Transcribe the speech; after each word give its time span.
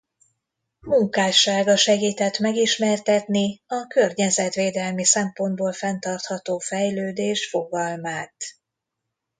Munkássága 0.79 1.75
segített 1.75 2.37
megismertetni 2.39 3.61
a 3.67 3.87
környezetvédelmi 3.87 5.03
szempontból 5.05 5.73
fenntartható 5.73 6.57
fejlődés 6.57 7.49
fogalmát. 7.49 8.35